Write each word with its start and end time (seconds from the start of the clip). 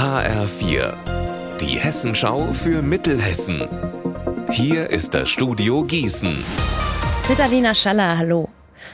HR4, 0.00 0.94
die 1.60 1.78
Hessenschau 1.78 2.54
für 2.54 2.80
Mittelhessen. 2.80 3.68
Hier 4.50 4.88
ist 4.88 5.12
das 5.12 5.28
Studio 5.28 5.84
Gießen. 5.84 6.42
Mit 7.28 7.38
Alina 7.38 7.74
Schaller, 7.74 8.16
hallo. 8.16 8.48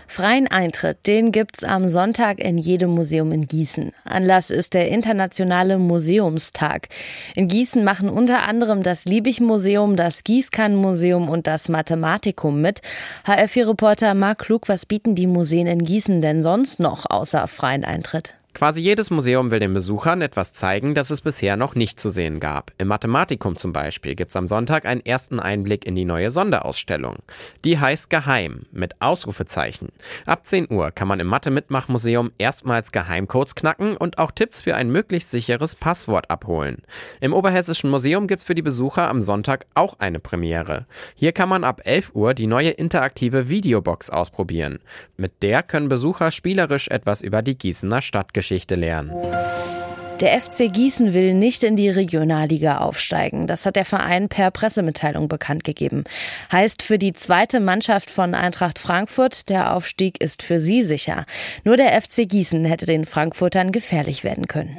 Freien 0.08 0.48
Eintritt, 0.48 1.06
den 1.06 1.30
gibt's 1.30 1.62
am 1.62 1.86
Sonntag 1.86 2.40
in 2.40 2.58
jedem 2.58 2.90
Museum 2.90 3.30
in 3.30 3.46
Gießen. 3.46 3.92
Anlass 4.04 4.50
ist 4.50 4.74
der 4.74 4.88
Internationale 4.88 5.78
Museumstag. 5.78 6.88
In 7.36 7.46
Gießen 7.46 7.84
machen 7.84 8.08
unter 8.08 8.42
anderem 8.42 8.82
das 8.82 9.04
Liebig-Museum, 9.04 9.94
das 9.94 10.24
Gießkannenmuseum 10.24 11.28
und 11.28 11.46
das 11.46 11.68
Mathematikum 11.68 12.60
mit. 12.60 12.82
HR4-Reporter 13.26 14.14
Marc 14.14 14.40
Klug, 14.40 14.68
was 14.68 14.86
bieten 14.86 15.14
die 15.14 15.28
Museen 15.28 15.68
in 15.68 15.84
Gießen 15.84 16.20
denn 16.20 16.42
sonst 16.42 16.80
noch 16.80 17.08
außer 17.08 17.46
freien 17.46 17.84
Eintritt? 17.84 18.34
Quasi 18.56 18.80
jedes 18.80 19.10
Museum 19.10 19.50
will 19.50 19.60
den 19.60 19.74
Besuchern 19.74 20.22
etwas 20.22 20.54
zeigen, 20.54 20.94
das 20.94 21.10
es 21.10 21.20
bisher 21.20 21.58
noch 21.58 21.74
nicht 21.74 22.00
zu 22.00 22.08
sehen 22.08 22.40
gab. 22.40 22.72
Im 22.78 22.88
Mathematikum 22.88 23.58
zum 23.58 23.74
Beispiel 23.74 24.14
gibt 24.14 24.30
es 24.30 24.36
am 24.36 24.46
Sonntag 24.46 24.86
einen 24.86 25.04
ersten 25.04 25.40
Einblick 25.40 25.84
in 25.84 25.94
die 25.94 26.06
neue 26.06 26.30
Sonderausstellung. 26.30 27.16
Die 27.66 27.78
heißt 27.78 28.08
Geheim 28.08 28.62
mit 28.72 29.02
Ausrufezeichen. 29.02 29.90
Ab 30.24 30.46
10 30.46 30.72
Uhr 30.72 30.90
kann 30.90 31.06
man 31.06 31.20
im 31.20 31.26
Mathe-Mitmach-Museum 31.26 32.32
erstmals 32.38 32.92
Geheimcodes 32.92 33.56
knacken 33.56 33.94
und 33.94 34.16
auch 34.16 34.30
Tipps 34.30 34.62
für 34.62 34.74
ein 34.74 34.88
möglichst 34.88 35.30
sicheres 35.30 35.74
Passwort 35.74 36.30
abholen. 36.30 36.78
Im 37.20 37.34
Oberhessischen 37.34 37.90
Museum 37.90 38.26
gibt 38.26 38.40
es 38.40 38.46
für 38.46 38.54
die 38.54 38.62
Besucher 38.62 39.10
am 39.10 39.20
Sonntag 39.20 39.66
auch 39.74 39.98
eine 39.98 40.18
Premiere. 40.18 40.86
Hier 41.14 41.32
kann 41.32 41.50
man 41.50 41.62
ab 41.62 41.82
11 41.84 42.12
Uhr 42.14 42.32
die 42.32 42.46
neue 42.46 42.70
interaktive 42.70 43.50
Videobox 43.50 44.08
ausprobieren. 44.08 44.78
Mit 45.18 45.42
der 45.42 45.62
können 45.62 45.90
Besucher 45.90 46.30
spielerisch 46.30 46.88
etwas 46.88 47.20
über 47.20 47.42
die 47.42 47.58
Gießener 47.58 48.00
Stadtgeschichte 48.00 48.45
Geschichte 48.46 48.76
lernen. 48.76 49.10
Der 50.20 50.40
FC 50.40 50.72
Gießen 50.72 51.12
will 51.12 51.34
nicht 51.34 51.64
in 51.64 51.74
die 51.74 51.90
Regionalliga 51.90 52.78
aufsteigen. 52.78 53.48
Das 53.48 53.66
hat 53.66 53.74
der 53.74 53.84
Verein 53.84 54.28
per 54.28 54.52
Pressemitteilung 54.52 55.26
bekannt 55.26 55.64
gegeben. 55.64 56.04
Heißt 56.52 56.84
für 56.84 56.96
die 56.96 57.12
zweite 57.12 57.58
Mannschaft 57.58 58.08
von 58.08 58.34
Eintracht 58.34 58.78
Frankfurt, 58.78 59.48
der 59.48 59.74
Aufstieg 59.74 60.20
ist 60.20 60.44
für 60.44 60.60
sie 60.60 60.84
sicher. 60.84 61.26
Nur 61.64 61.76
der 61.76 62.00
FC 62.00 62.28
Gießen 62.28 62.64
hätte 62.64 62.86
den 62.86 63.04
Frankfurtern 63.04 63.72
gefährlich 63.72 64.22
werden 64.22 64.46
können. 64.46 64.78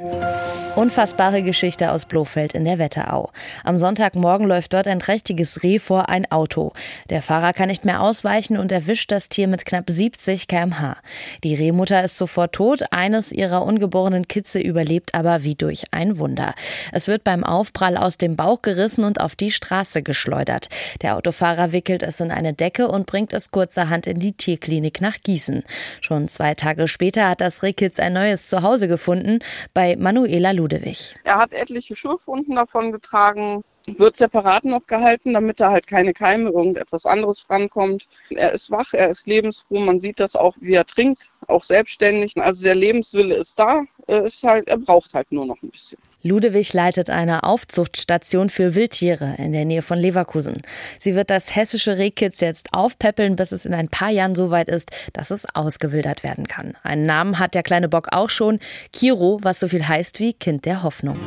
Unfassbare 0.78 1.42
Geschichte 1.42 1.90
aus 1.90 2.04
Blofeld 2.04 2.54
in 2.54 2.64
der 2.64 2.78
Wetterau. 2.78 3.32
Am 3.64 3.80
Sonntagmorgen 3.80 4.46
läuft 4.46 4.74
dort 4.74 4.86
ein 4.86 5.00
trächtiges 5.00 5.64
Reh 5.64 5.80
vor 5.80 6.08
ein 6.08 6.30
Auto. 6.30 6.72
Der 7.10 7.20
Fahrer 7.20 7.52
kann 7.52 7.66
nicht 7.66 7.84
mehr 7.84 8.00
ausweichen 8.00 8.56
und 8.56 8.70
erwischt 8.70 9.10
das 9.10 9.28
Tier 9.28 9.48
mit 9.48 9.64
knapp 9.66 9.90
70 9.90 10.46
kmh. 10.46 10.96
Die 11.42 11.56
Rehmutter 11.56 12.04
ist 12.04 12.16
sofort 12.16 12.52
tot, 12.52 12.84
eines 12.92 13.32
ihrer 13.32 13.64
ungeborenen 13.64 14.28
Kitze 14.28 14.60
überlebt 14.60 15.16
aber 15.16 15.42
wie 15.42 15.56
durch 15.56 15.82
ein 15.90 16.16
Wunder. 16.20 16.54
Es 16.92 17.08
wird 17.08 17.24
beim 17.24 17.42
Aufprall 17.42 17.96
aus 17.96 18.16
dem 18.16 18.36
Bauch 18.36 18.62
gerissen 18.62 19.02
und 19.02 19.20
auf 19.20 19.34
die 19.34 19.50
Straße 19.50 20.04
geschleudert. 20.04 20.68
Der 21.02 21.16
Autofahrer 21.16 21.72
wickelt 21.72 22.04
es 22.04 22.20
in 22.20 22.30
eine 22.30 22.52
Decke 22.52 22.86
und 22.86 23.06
bringt 23.06 23.32
es 23.32 23.50
kurzerhand 23.50 24.06
in 24.06 24.20
die 24.20 24.32
Tierklinik 24.32 25.00
nach 25.00 25.16
Gießen. 25.24 25.64
Schon 26.00 26.28
zwei 26.28 26.54
Tage 26.54 26.86
später 26.86 27.28
hat 27.28 27.40
das 27.40 27.64
Rehkitz 27.64 27.98
ein 27.98 28.12
neues 28.12 28.46
Zuhause 28.46 28.86
gefunden 28.86 29.40
bei 29.74 29.96
Manuela 29.96 30.52
Ludwig. 30.52 30.67
Ludewig. 30.68 31.16
Er 31.24 31.38
hat 31.38 31.52
etliche 31.52 31.96
Schürfwunden 31.96 32.54
davon 32.54 32.92
getragen, 32.92 33.64
wird 33.98 34.16
separat 34.16 34.64
noch 34.64 34.86
gehalten, 34.86 35.34
damit 35.34 35.60
da 35.60 35.70
halt 35.70 35.86
keine 35.86 36.12
Keime, 36.12 36.50
irgendetwas 36.50 37.06
anderes 37.06 37.48
rankommt. 37.48 38.06
Er 38.30 38.52
ist 38.52 38.70
wach, 38.70 38.92
er 38.92 39.10
ist 39.10 39.26
lebensfroh, 39.26 39.78
man 39.78 40.00
sieht 40.00 40.20
das 40.20 40.36
auch, 40.36 40.54
wie 40.60 40.74
er 40.74 40.84
trinkt, 40.84 41.22
auch 41.46 41.62
selbstständig. 41.62 42.36
Also 42.36 42.64
der 42.64 42.74
Lebenswille 42.74 43.36
ist 43.36 43.58
da, 43.58 43.82
er, 44.06 44.24
ist 44.24 44.42
halt, 44.42 44.68
er 44.68 44.78
braucht 44.78 45.14
halt 45.14 45.30
nur 45.32 45.46
noch 45.46 45.62
ein 45.62 45.70
bisschen. 45.70 45.98
Ludewig 46.22 46.72
leitet 46.74 47.10
eine 47.10 47.44
Aufzuchtstation 47.44 48.50
für 48.50 48.74
Wildtiere 48.74 49.36
in 49.38 49.52
der 49.52 49.64
Nähe 49.64 49.82
von 49.82 49.98
Leverkusen. 49.98 50.56
Sie 50.98 51.14
wird 51.14 51.30
das 51.30 51.54
hessische 51.54 51.96
Rehkitz 51.96 52.40
jetzt 52.40 52.74
aufpäppeln, 52.74 53.36
bis 53.36 53.52
es 53.52 53.64
in 53.64 53.72
ein 53.72 53.88
paar 53.88 54.10
Jahren 54.10 54.34
so 54.34 54.50
weit 54.50 54.68
ist, 54.68 54.90
dass 55.12 55.30
es 55.30 55.46
ausgewildert 55.54 56.24
werden 56.24 56.48
kann. 56.48 56.76
Einen 56.82 57.06
Namen 57.06 57.38
hat 57.38 57.54
der 57.54 57.62
kleine 57.62 57.88
Bock 57.88 58.08
auch 58.10 58.30
schon, 58.30 58.58
Kiro, 58.92 59.38
was 59.42 59.60
so 59.60 59.68
viel 59.68 59.86
heißt 59.86 60.18
wie 60.18 60.32
Kind 60.32 60.64
der 60.64 60.82
Hoffnung. 60.82 61.18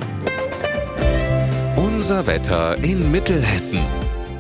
Unser 2.02 2.26
Wetter 2.26 2.84
in 2.84 3.12
Mittelhessen. 3.12 3.80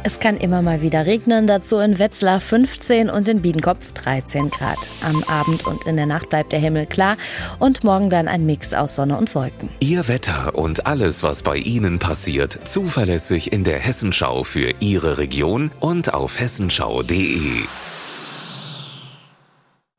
Es 0.03 0.19
kann 0.19 0.37
immer 0.37 0.63
mal 0.63 0.81
wieder 0.81 1.05
regnen, 1.05 1.45
dazu 1.45 1.77
in 1.77 1.99
Wetzlar 1.99 2.41
15 2.41 3.07
und 3.07 3.27
in 3.27 3.43
Biedenkopf 3.43 3.91
13 3.91 4.49
Grad. 4.49 4.79
Am 5.07 5.23
Abend 5.25 5.67
und 5.67 5.85
in 5.85 5.95
der 5.95 6.07
Nacht 6.07 6.29
bleibt 6.29 6.53
der 6.53 6.59
Himmel 6.59 6.87
klar 6.87 7.17
und 7.59 7.83
morgen 7.83 8.09
dann 8.09 8.27
ein 8.27 8.47
Mix 8.47 8.73
aus 8.73 8.95
Sonne 8.95 9.15
und 9.15 9.35
Wolken. 9.35 9.69
Ihr 9.79 10.07
Wetter 10.07 10.55
und 10.55 10.87
alles, 10.87 11.21
was 11.21 11.43
bei 11.43 11.57
Ihnen 11.57 11.99
passiert, 11.99 12.57
zuverlässig 12.63 13.53
in 13.53 13.63
der 13.63 13.77
Hessenschau 13.77 14.43
für 14.43 14.73
Ihre 14.79 15.19
Region 15.19 15.69
und 15.79 16.15
auf 16.15 16.39
hessenschau.de. 16.39 17.61